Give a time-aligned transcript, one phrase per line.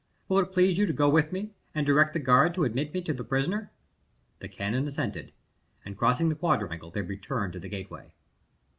[0.27, 3.03] Will it please you to go with me, and direct the guard to admit me
[3.03, 3.69] to the prisoner?"
[4.39, 5.31] The canon assented;
[5.85, 8.11] and crossing the quadrangle, they returned to the gateway.